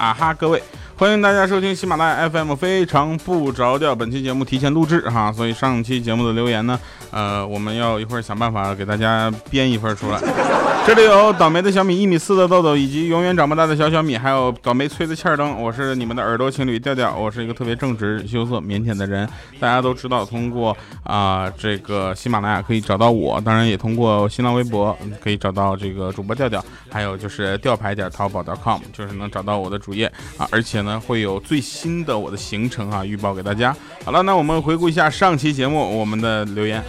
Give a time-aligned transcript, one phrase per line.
[0.00, 0.62] 啊哈，各位。
[1.00, 3.94] 欢迎大家收听喜马拉雅 FM，非常不着调。
[3.94, 6.78] 本期节目提前录制哈，所以上期节目的留言呢，
[7.10, 10.20] 呃，我们要一会儿想办法给大家编一份出来。
[10.86, 15.62] 这里有倒霉的小米一米四的豆豆，以及永远长不大的小小米，还有倒霉催的欠儿灯。
[15.62, 19.26] 我是你们的耳朵情侣调调，我是一个特别正直、羞涩、腼腆的人。
[19.58, 30.06] 大家都知道，通过啊这个喜马拉雅可以找到我，当然也通过新浪微博可以找到这个主播调调，还有就是吊牌点淘宝 .com，就是能找到我的主页
[30.36, 30.89] 啊，而且呢。
[30.98, 33.76] 会有最新的我的行程啊，预报给大家。
[34.04, 36.82] 好了，那我们回顾一下上期节目我们的留言。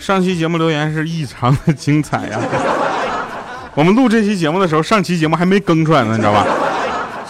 [0.00, 2.40] 上期节目留言是异常的精彩呀！
[3.74, 6.46] 我们录这期节目的时候，上期节目还没更出来呢，你知道吧？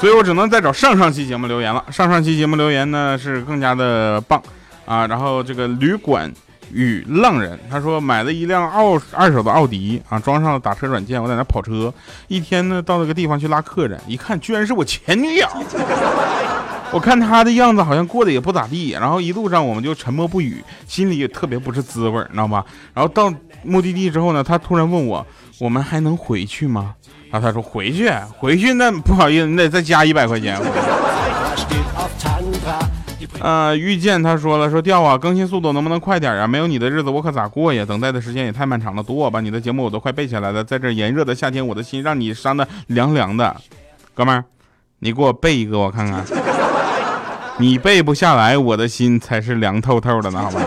[0.01, 1.85] 所以我只能再找上上期节目留言了。
[1.91, 4.43] 上上期节目留言呢是更加的棒
[4.85, 5.07] 啊！
[5.07, 6.33] 然后这个旅馆。
[6.73, 11.93] 与浪人，他说买了一辆奥二手的奥迪啊，装上了打车软件，我在那跑车。
[12.29, 15.47] 一天呢，到那个地方去拉客人，一看居然是我前女友。
[16.91, 22.65] 我看他的样子好像过得也不咋地，然后一路上我们就沉默不语，心里也特别不是滋味，你知道吗？
[22.95, 23.31] 然后到
[23.63, 25.27] 目的地之后呢，他突然问我，
[25.59, 26.95] 我们还能回去吗？
[27.31, 30.59] 然后他说回去，回去那不好意思，你得再加一百块钱。
[33.41, 36.47] 呃，遇见他说了，说调啊，更新速度能不能快点啊？
[36.47, 37.85] 没有你的日子我可咋过呀？
[37.85, 40.65] 等待的时间也太漫长了，读我吧，你的节目我都快背下来了。
[40.65, 43.55] 在这炎热的夏天，我的心让你伤的凉凉的，
[44.15, 44.45] 哥们儿，
[44.99, 46.25] 你给我背一个我看看。
[47.59, 50.61] 你背不下来，我的心才是凉透透的呢，好吧？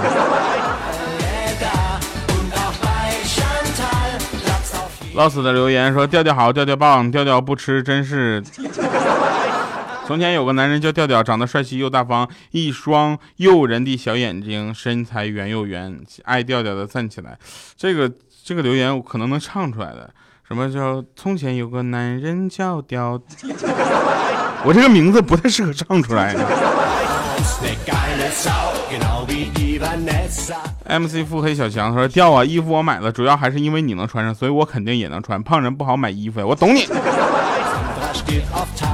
[5.14, 8.42] 老死的留言说，调调好，调调棒，调调不吃真是。
[10.05, 15.99] 从前有个男人叫调调，长得帅气又大方，一双诱人的小眼睛，身材圆又圆。
[16.23, 17.38] 爱调调的站起来。
[17.77, 18.11] 这个
[18.44, 20.13] 这个留言我可能能唱出来的。
[20.45, 23.22] 什么叫从前有个男人叫调？
[24.66, 26.35] 我这个名字不太适合唱出来。
[30.90, 35.41] MC 腹黑小强说：调啊，衣服我买了，主要还是因为你能穿上，所以我肯定也能穿。
[35.41, 36.85] 胖人不好买衣服呀，我懂你。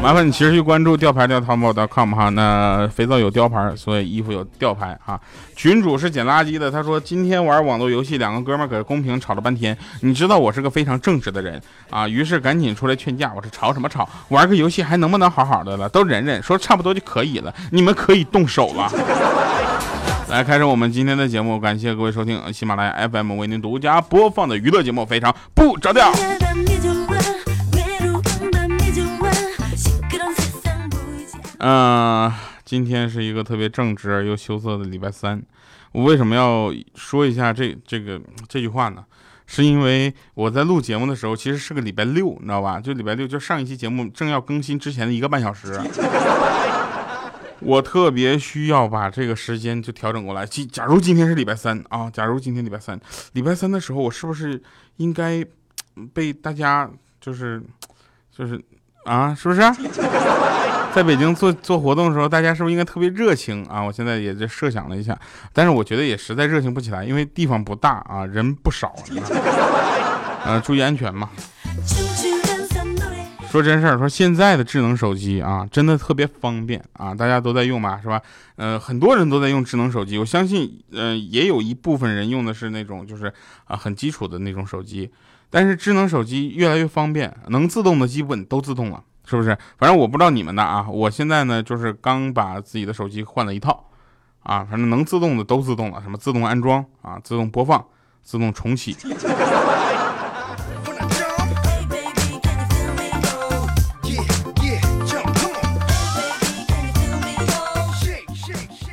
[0.01, 5.19] 麻烦你持续关注吊牌吊淘宝 .com 哈，那肥皂有吊牌，所以衣服有吊牌哈。
[5.55, 9.75] 群主是捡垃圾的，他说今天玩网络游戏，两个哥们儿搁公屏吵了半天。
[10.01, 11.59] 你知道我是个非常正直的人
[11.89, 13.33] 啊，于是赶紧出来劝架。
[13.35, 15.89] 我说吵什么吵，玩个游戏还能不能好好的了？
[15.89, 18.91] 都忍忍，说差不多就可以了，你们可以动手了。
[20.29, 26.11] 来开始我们今天的节目，感谢各位收听喜马拉雅 FM 为您独家播放的娱乐节目，非常不着调。
[31.69, 32.31] 嗯，
[32.63, 35.43] 今天是一个特别正直而又羞涩的礼拜三。
[35.91, 39.03] 我为什么要说一下这这个这句话呢？
[39.45, 42.79] 是因为我在录节目的时候，其实是个礼拜六，你知道吧？
[42.79, 45.77] 就礼拜六，就上一期节目正要更新之前的一个半小时，
[47.59, 50.45] 我特别需要把这个时间就调整过来。
[50.45, 52.97] 假假如今天是礼拜三啊，假如今天礼拜三，
[53.33, 54.63] 礼拜三的时候，我是不是
[54.95, 55.43] 应该
[56.13, 56.89] 被大家
[57.19, 57.61] 就是
[58.31, 58.57] 就是
[59.03, 59.61] 啊，是不是？
[60.97, 63.83] 在北京做做活动的时候，大家是不是应该特别热情啊？
[63.83, 65.15] 我现在也就设想了一下，
[65.53, 68.95] 但是我觉得也实在热情不起来，因为地方不大啊，人不少。
[70.43, 71.29] 呃，注意安全嘛。
[73.51, 78.19] 说真事儿，说现在的智能手机啊，真的特别方便啊，大家都在用嘛，是吧？
[78.55, 83.31] 呃，很多人都在用智能手机，我相信，呃，也有一部分人用的是那种就是
[83.65, 85.11] 啊很基础的那种手机，
[85.51, 89.03] 但是智能手机越来越方便，能自动的基本都自动了。
[89.29, 89.57] 是不是？
[89.77, 90.87] 反正我不知道你们的啊。
[90.89, 93.89] 我现在呢，就是刚把自己的手机换了一套，
[94.41, 97.85] 啊，反正能自动的都自动了，什么自动安装啊，自动播放，
[98.23, 98.95] 自动重启。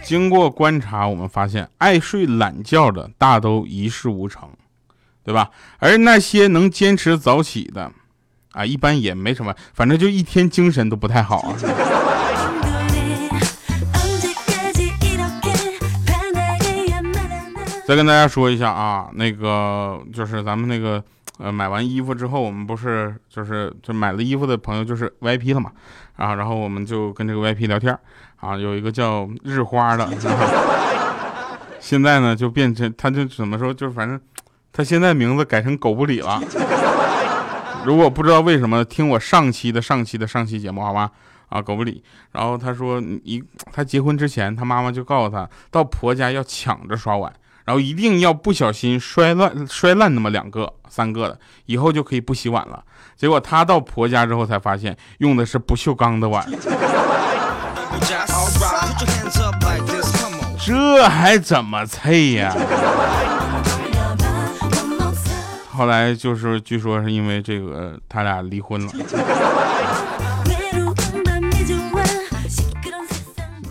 [0.04, 4.50] 经过观察，我们发现爱睡懒觉的大都一事无成，
[5.22, 5.50] 对吧？
[5.78, 7.92] 而那些能坚持早起的。
[8.54, 11.56] 啊，一般也没什么，反正就一天精神都不太好啊。
[17.86, 21.04] 再跟大家说一下啊，那个就是咱们那个
[21.38, 25.70] 呃买完衣服之后，我们不是就是就买了衣服的朋友就是 VIP 了嘛，
[26.16, 27.96] 啊，然后我们就跟这个 VIP 聊天
[28.36, 30.08] 啊，有一个叫日花的，
[31.78, 34.18] 现在呢就变成他就怎么说，就是反正
[34.72, 36.40] 他现在名字改成狗不理了。
[37.84, 41.10] 如果不知道为什么听我上期的上期的上期节目，好吧，
[41.48, 42.02] 啊，狗不理。
[42.32, 43.42] 然后他说，一
[43.72, 47.32] 他结婚之前，他妈妈就告诉他，到婆家要抢着刷碗，
[47.64, 52.82] 然后一定要不小心摔烂摔烂那么两个三个的，以后就可以不洗碗了。
[53.16, 56.44] 结果他到婆家之后才发现，用的是不锈钢的碗，
[60.66, 62.54] 这还怎么脆呀？
[65.74, 68.92] 后来就是据说是因为这个他俩离婚了。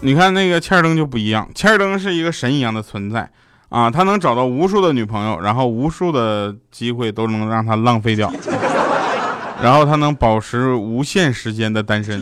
[0.01, 3.29] 你看那个欠儿登就不一样，欠儿登是一个神一样的存在
[3.69, 8.29] 啊，他能找到无数的女朋友，然后无数的机会都能让他浪费掉，
[9.63, 12.21] 然后他能保持无限时间的单身。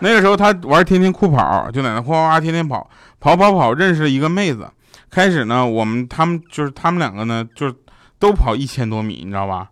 [0.00, 2.90] 那个时候他玩天天酷跑，就在那哗哗天天跑，
[3.20, 4.68] 跑跑跑，认识了一个妹子。
[5.08, 7.72] 开始呢，我们他们就是他们两个呢，就
[8.18, 9.70] 都跑一千多米，你知道吧？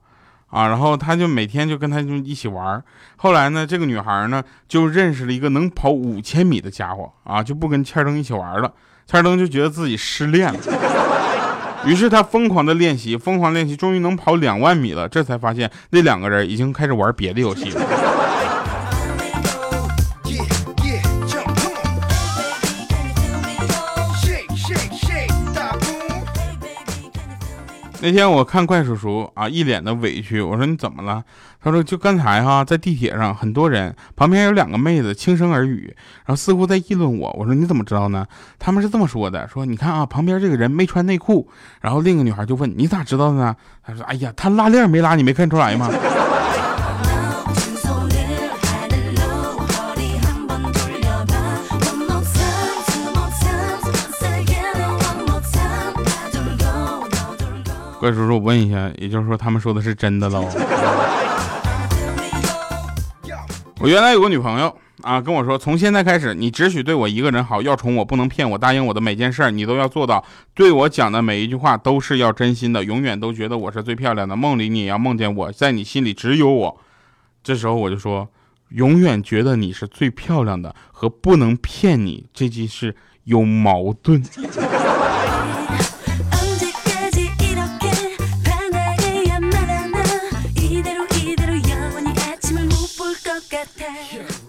[0.51, 2.81] 啊，然后他就每天就跟他就一起玩
[3.17, 8.73] 后来呢，这个女孩呢就认识了一个能跑五千米的家伙啊，就不跟千灯一起玩了。
[9.07, 10.59] 千灯就觉得自己失恋了，
[11.85, 15.09] 于是他疯狂的练习，疯狂练习，终于能跑两万米了。
[15.09, 17.81] 这才发现那两个人已经开始玩别的游戏了。
[28.05, 30.39] 那天我看怪叔叔啊，一脸的委屈。
[30.39, 31.25] 我说你怎么了？
[31.59, 35.87] 他说就刚才哈，在地铁上，很多人旁边有两个妹子轻声耳语，
[36.17, 37.35] 然后似乎在议论我。
[37.39, 38.27] 我说你怎么知道呢？
[38.59, 41.49] 他们是这么说的：说你看啊，旁边这个人没穿内裤。
[41.81, 43.57] 然后另一个女孩就问你咋知道的呢？
[43.83, 45.89] 他说哎呀，他拉链没拉，你没看出来吗？
[58.05, 60.47] 怪叔叔，我问一下，也就是说他们说的是真的喽？
[63.81, 70.23] 我原来有个女朋友啊，跟我说，从现在开始，你只许对我一个人好，要宠我，不能骗我，答应我的每件事你都要做到，
[70.53, 76.79] 对我讲的每一句话都是要真心的，永远都觉得我是最漂亮的，梦里你也要梦见我，在你心里只有我。
[77.43, 78.29] 这时候我就说，
[78.69, 84.23] 永远觉得你是最漂亮的和不能骗你这件事有矛盾。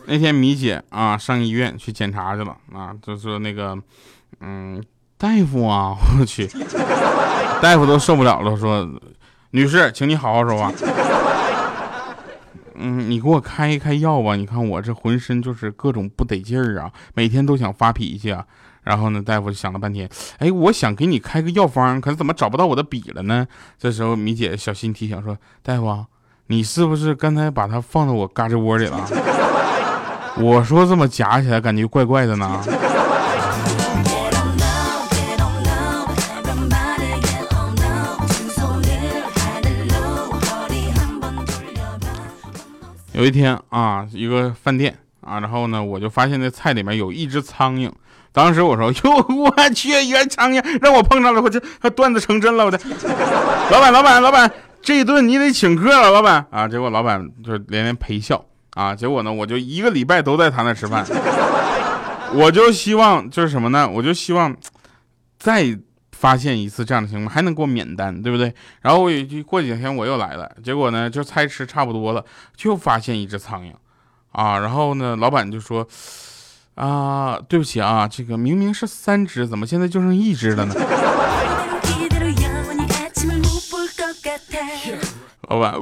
[0.07, 3.78] 那天米姐啊上医院去检查去了啊，就说那个，
[4.40, 4.84] 嗯，
[5.18, 6.48] 大夫啊， 我去，
[7.62, 8.88] 大夫都受不了了，说，
[9.52, 10.72] 女士，请你好好说话。
[12.75, 18.46] 嗯，你给我开一开药吧，你看我这浑身就是各种不得劲儿啊，每天都想发脾气啊。
[18.84, 23.48] 然后呢，大夫想了半天，哎，我想给你开个药方，可是怎么找不到我的笔了呢？
[23.80, 26.06] 这时候米姐小心提醒说，大夫。
[26.48, 29.04] 你是不是刚才把它放到我嘎吱窝里了？
[30.38, 32.62] 我说这么夹起来感觉怪怪的呢。
[43.14, 47.90] 有一天啊，一个饭店啊，然后呢，我就发现那菜里面有一只苍蝇。
[48.34, 51.60] 当时我说：“哟，我去，原苍蝇让我碰上了，我这
[51.92, 52.78] 段子成真了，我的
[53.72, 54.52] 老板，老板，老板。”
[54.84, 56.68] 这一顿你得请客了，老板啊！
[56.68, 58.44] 结果老板就连连陪笑
[58.75, 58.94] 啊！
[58.94, 61.04] 结果呢，我就一个礼拜都在他那吃饭。
[62.33, 63.89] 我就希望就是什么呢？
[63.89, 64.56] 我就希望
[65.39, 65.66] 再
[66.12, 68.53] 发现一次这样的情况，还能给我免单，对不对？
[68.82, 72.24] 然后我就过几天我又来了，结果呢，就菜吃差不多了，
[72.55, 73.72] 就发现一只苍蝇
[74.32, 74.60] 啊！
[74.60, 75.88] 然后呢，老板就说
[76.75, 80.75] 啊，对不起啊，这个明明是三只，怎么现在就剩一只了呢？
[85.48, 85.75] 老板，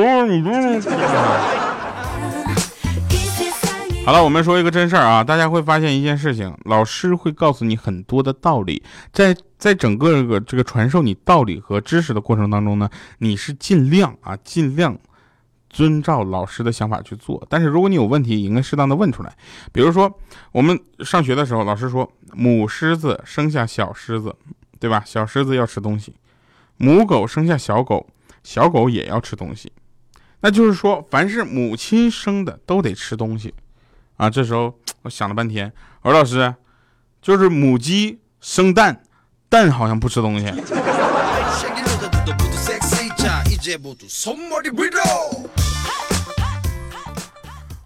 [4.04, 12.88] 好了，我们说一个真事儿啊，大家会发现一件事情，老师会告诉你很多的道理，在在整个这个这个传授你道理和知识的过程当中呢，
[13.18, 14.98] 你是尽量啊尽量
[15.68, 19.32] 遵照老师的想法去做，但是如果你有问题，应该适当的问出来。
[19.72, 20.18] 比如说
[20.52, 24.34] 我们上学的时候，老师说母狮子生下小狮子。
[24.80, 25.02] 对吧？
[25.04, 26.14] 小狮子要吃东西，
[26.78, 28.06] 母狗生下小狗，
[28.42, 29.70] 小狗也要吃东西。
[30.42, 33.52] 那就是说，凡是母亲生的都得吃东西
[34.16, 34.30] 啊。
[34.30, 35.70] 这时候我想了半天，
[36.02, 36.54] 我说老师，
[37.20, 39.02] 就是母鸡生蛋，
[39.48, 40.46] 蛋好像不吃东西。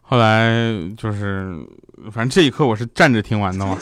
[0.03, 0.49] 后来
[0.97, 1.57] 就是，
[2.13, 3.77] 反正这一刻我是站着听完的嘛。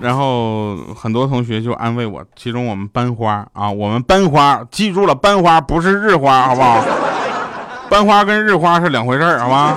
[0.00, 6.84] 然后很多同学就安慰我，其中我们班花啊，我们班花记住了，班花不是日花，好不好？
[7.88, 9.76] 班花跟日花是两回事儿，好吧？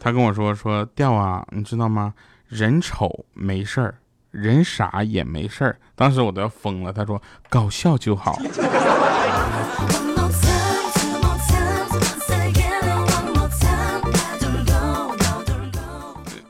[0.00, 2.12] 他跟我说说调啊，你知道吗？
[2.48, 3.94] 人丑没事儿，
[4.30, 5.76] 人傻也没事儿。
[5.94, 6.92] 当时我都要疯了。
[6.92, 8.36] 他说搞笑就好。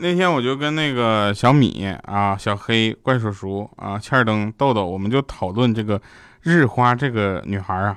[0.03, 6.03] 那天我就跟那个小米啊、小黑、怪叔叔啊、欠儿灯、豆豆，我们就讨论这个
[6.41, 7.97] 日花这个女孩啊，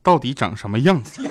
[0.00, 1.28] 到底长什么样子？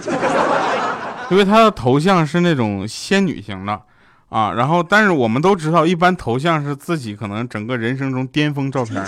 [1.32, 3.82] 因为她的头像是那种仙女型的
[4.28, 9.02] 啊，然后但是我们都知道，一般头像是自己可能整个人生中巅峰照片。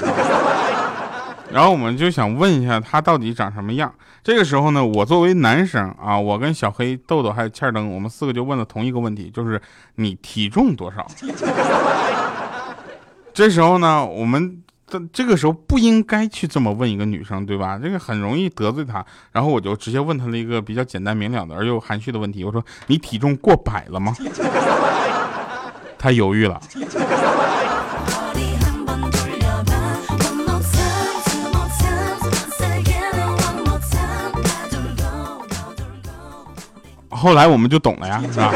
[1.51, 3.93] 然后我们就想问一下她到底长什么样。
[4.23, 9.61] 这个时候呢，我作为男生啊，我跟小黑、豆豆还有欠灯，我们四个就问了同一个问题，就是
[9.95, 11.05] 你体重多少？
[13.33, 14.63] 这时候呢，我们
[15.13, 17.79] 这个时候不应该去这么问一个女生，对吧？
[17.81, 19.05] 这个很容易得罪她。
[19.31, 24.15] 然后我就直接问她了一个比较简单明了的而又含蓄的问题，我说你体重过百了吗？
[25.99, 26.59] 他犹豫了。
[37.25, 38.53] 后来我们就懂了呀， 是吧？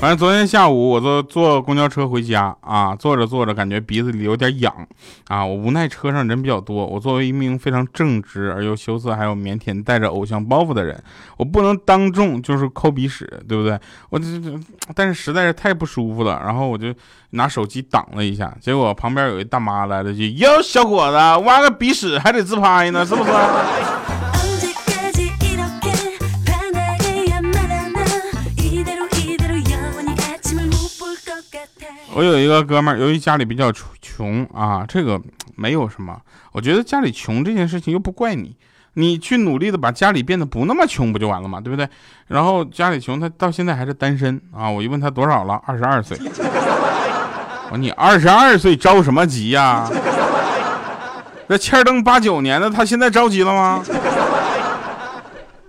[0.00, 4.72] 反正昨天下午我坐坐公交车回家啊，坐着坐着感觉鼻子里有点痒
[5.26, 10.98] 啊，我无奈车上人比较多，我作为一名非常正直而又羞涩还有腼腆带着偶像包袱的人，
[11.36, 13.78] 我不能当众就是抠鼻屎，对不对？
[14.08, 14.58] 我这这，
[14.94, 16.94] 但是实在是太不舒服了，然后我就
[17.32, 23.30] 拿手机挡了一下，结果旁边有一大妈来了句：“哟，小伙子，挖个鼻屎还得自拍呢，是不是？”
[32.18, 33.70] 我有一个哥们儿，由于家里比较
[34.02, 35.22] 穷啊，这个
[35.54, 36.20] 没有什么。
[36.50, 38.56] 我觉得家里穷这件事情又不怪你，
[38.94, 41.60] 你去努力的把家里变得不那么穷不就完了嘛？
[41.60, 41.88] 对不对？
[42.26, 44.68] 然后家里穷，他到现在还是单身啊。
[44.68, 46.18] 我一问他多少了，二十二岁。
[46.20, 49.88] 我说你二十二岁着什么急呀？
[51.46, 53.84] 那欠登八九年的，他现在着急了吗？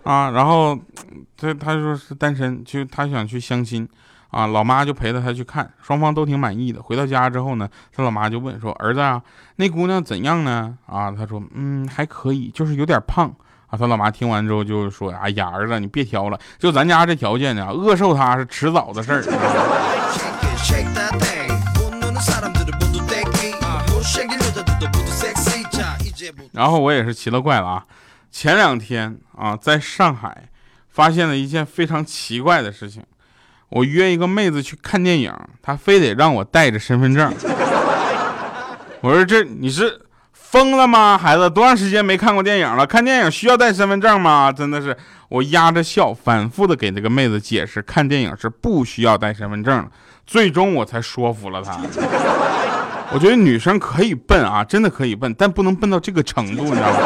[0.01, 0.75] 啊，然后
[1.37, 3.87] 他他说是单身，就他想去相亲。
[4.29, 6.81] 啊，老妈就陪着他去看，双方都挺满意的。
[6.81, 9.21] 回到家之后呢，他老妈就问说：“儿子啊，
[9.55, 13.33] 那姑娘怎样呢？”啊，他说：“嗯，还可以，就是有点胖。”
[13.69, 19.21] 啊，他老妈听完之后就说：“哎呀，儿子，你别挑了，就咱家这条件呢，饿瘦他是迟早的事儿。
[26.51, 27.83] ”然后我也是奇了怪了啊，
[28.31, 30.49] 前两天啊，在上海
[30.89, 33.03] 发现了一件非常奇怪的事情。
[33.69, 37.31] 我约一个妹子去看电影，她非得让我带着身份证。
[39.01, 40.01] 我说这你是
[40.33, 41.49] 疯了吗，孩子？
[41.49, 42.85] 多长时间没看过电影了？
[42.85, 44.51] 看电影需要带身份证吗？
[44.51, 44.97] 真的是，
[45.29, 49.91] 我压着笑，反复的给那个妹子解释，看电影是不需要带身份证的。
[50.25, 51.79] 最终我才说服了她。
[53.11, 56.97] 我觉得女生可以笨啊，真的可以笨，但不能笨到这个程度，你知道吗？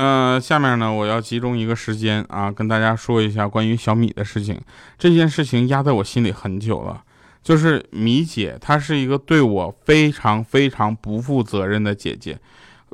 [0.00, 4.56] 嗯，下面呢，我要集中一个时间啊，跟大家说一下关于小米的事情。
[4.96, 7.02] 这件事情压在我心里很久了，
[7.42, 12.38] 就是米姐，她是一个对我非常非常不负责任的姐姐，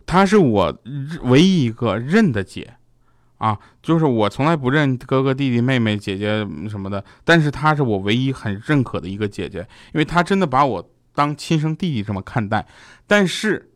[0.06, 0.78] 她是我
[1.24, 2.72] 唯一一个认的姐，
[3.36, 6.38] 啊，就是我从来不认哥哥、弟弟、妹妹、姐姐
[6.70, 9.58] 什么的，但是她是我唯一很认可的一个姐姐，
[9.92, 12.66] 因为她真的把我当亲生弟弟这么看待，
[13.06, 13.72] 但是。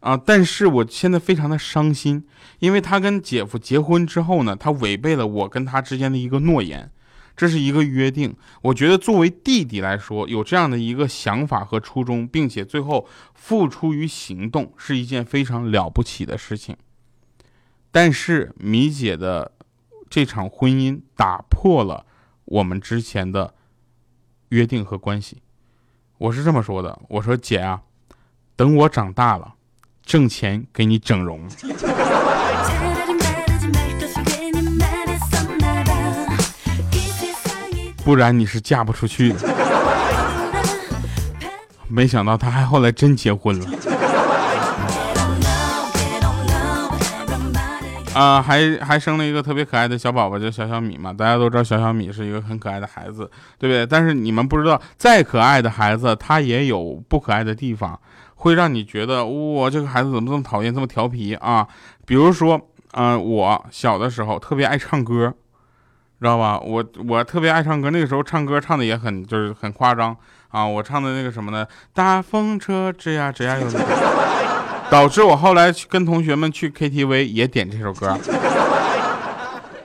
[0.00, 0.16] 啊！
[0.16, 2.24] 但是我现在非常的伤心，
[2.60, 6.90] 因为他跟姐夫结婚之后呢，他违背了我跟他之间的一个诺言，
[7.36, 8.36] 这是一个约定。
[8.62, 16.76] 我觉得作为弟弟来说，有这样的一个想法和初衷，并且最后付出于行动，是一件非常了不起的事情。
[17.90, 19.52] 但是米姐的
[20.08, 22.06] 这场婚姻打破了
[22.44, 23.54] 我们之前的
[24.50, 25.42] 约定和关系。
[26.18, 27.82] 我是这么说的，我说姐啊，
[28.54, 29.54] 等我长大了。
[30.08, 31.38] 挣钱给你整容，
[38.02, 39.40] 不然你是嫁不出去的。
[41.88, 43.66] 没想到他还后来真结婚了，
[48.14, 51.12] 啊，还还生了一个特别可爱的小宝宝，叫小小米嘛。
[51.12, 53.84] 大家都知道小小米是一个很可爱的孩子，对不对？
[53.84, 58.00] 但是你们不知道，再可爱的孩子，他也有不可爱的地方。
[58.40, 61.66] 会让你觉得哇，这个孩子怎么这么讨厌，这么调皮啊？
[62.06, 62.60] 比如说，
[62.92, 65.34] 嗯，我小的时候特别爱唱歌，
[66.20, 66.58] 知道吧？
[66.60, 70.16] 我我特别爱唱歌，那个时候唱歌唱的也很就是很夸张
[70.50, 71.66] 啊，我唱的那个什么呢？
[71.92, 73.56] 大风车吱呀吱呀，
[74.88, 78.16] 导致我后来去跟同学们去 KTV 也点这首歌。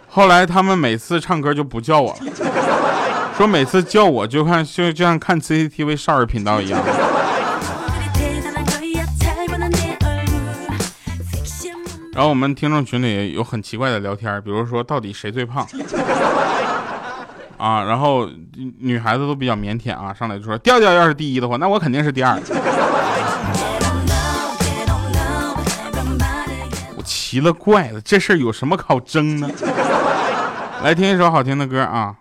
[0.07, 2.19] 后来他们每次唱歌就不叫我了，
[3.35, 6.79] 说每次叫我就看就就像看 CCTV 少儿频道一样。
[12.13, 15.67] 然后我们听众群里有很奇怪的聊天，比如说到底谁最胖
[17.57, 17.83] 啊？
[17.83, 18.29] 然后
[18.77, 22.39] 女孩子都比较腼腆啊，上来就说调调要是第一的话，那我肯定是第二。
[26.95, 29.49] 我奇了怪了，这事儿有什么好争呢？
[30.83, 32.15] 来听一首好听的歌啊。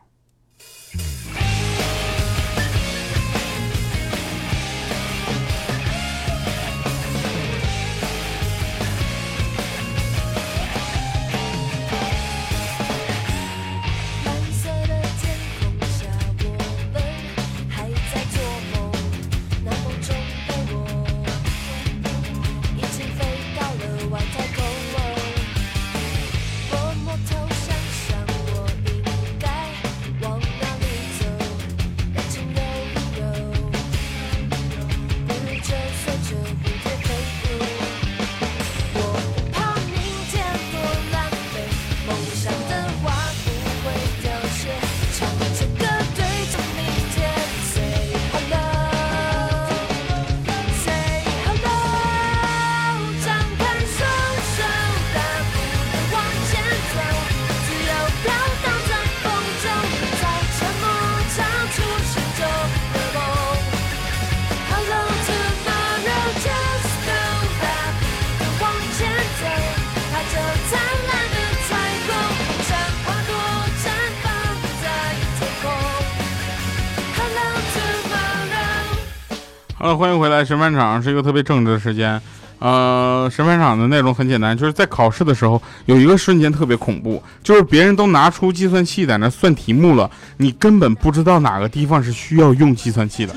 [79.97, 80.45] 欢迎回来。
[80.45, 82.21] 审判场是一个特别正直的时间。
[82.59, 93.35] 呃，审判场的内容很简单，就是在考试的时候有一个瞬间特别恐怖，就是别人都拿出计算器在那算题目了，你根本不知道哪个地方是需要用计算器的。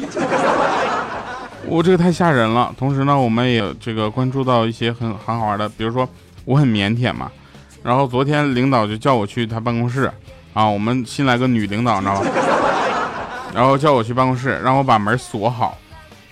[1.66, 2.72] 我这个太吓人了。
[2.78, 6.08] 同时呢，我们也这个关注到一些很很好玩的，比如说
[6.46, 7.32] 我很腼腆嘛，
[7.82, 10.12] 然后昨天领导就叫我去他办公室
[10.54, 12.30] 啊，我们新来个女领导，你知道吧？
[13.56, 15.76] 然后叫我去办公室，让我把门锁好。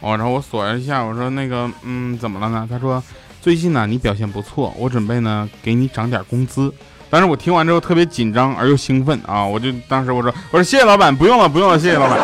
[0.04, 2.68] 哦，然后我锁了一下，我说那个，嗯，怎么了呢？
[2.70, 3.02] 他说，
[3.42, 6.72] 最近呢你表现不错，我准备呢给你涨点工资。
[7.10, 12.20] 但是我听完之后特别紧张而又兴奋啊，我就当时我说，我说谢谢老板，不用了，不用了，谢谢老板。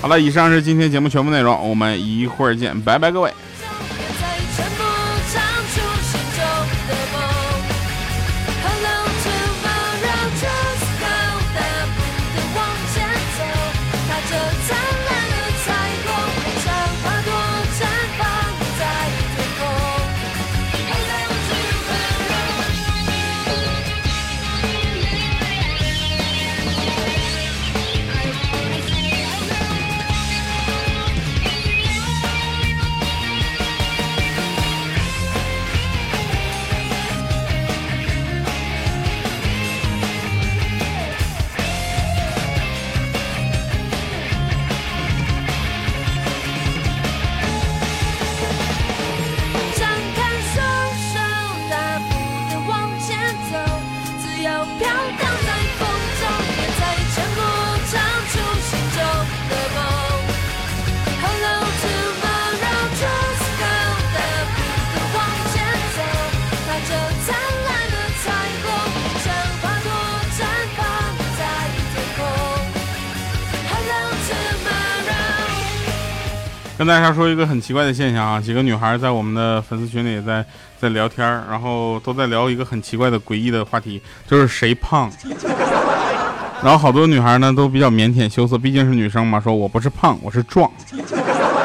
[0.00, 3.32] 好了，以上是今天节目全部内容，我们一会儿见，拜拜各位。
[76.84, 80.44] 跟大家说一个很奇怪的现象啊，几个女孩在我们的粉丝群里在
[80.78, 85.10] 在聊天然后都在聊一个很奇怪的诡异的话题，就是谁胖。
[86.62, 90.70] 然后好多女孩呢都比较腼腆羞涩，毕竟是女生嘛，说我不是胖，我是壮。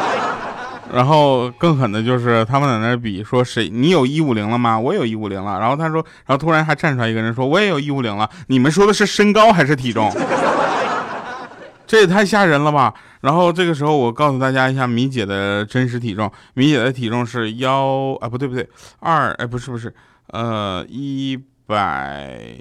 [0.94, 4.80] 然后更狠的就是他们在那比，说谁你有一五零了吗？
[4.80, 5.60] 我有一五零了。
[5.60, 8.30] 然后他说，然后突然还站出来一个人说我也有一五零了。
[8.48, 10.10] 你们说的是身高还是体重？
[11.86, 12.94] 这也太吓人了吧！
[13.22, 16.32] 然后这个时候，我告诉大家一下米姐的真实体重。
[16.54, 19.94] 米姐的体重是幺啊，不对不对，二哎，不是不是，
[20.28, 22.56] 呃，一百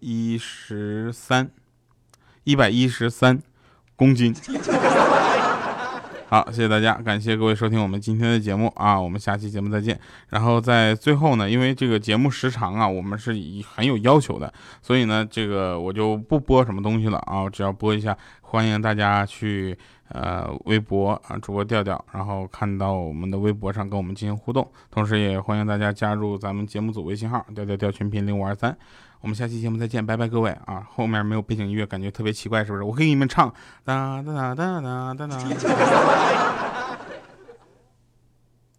[0.00, 1.50] 一十三，
[2.44, 3.40] 一百一十三
[3.94, 4.34] 公斤。
[6.30, 9.98] 好，谢谢大家，感谢各位收听我们今天的节目啊，我们下期节目再见。
[10.28, 19.76] 然后在最后呢，因为这个节目时长啊，我们是以很有要求的，所以呢，这个我就不播什么东西了啊，只要播一下，欢迎大家去
[20.10, 28.78] 呃微博啊主播调调，然后看到我们的微博上跟我们进行互动，同时也欢迎大家加入咱们节目组微信号调调调全拼零五二三。
[29.20, 30.86] 我们下期节目再见，拜拜各位啊！
[30.94, 32.84] 后面没有背景音乐，感觉特别奇怪，是不是？
[32.84, 33.52] 我给你们唱
[33.84, 36.69] 哒哒哒哒哒哒。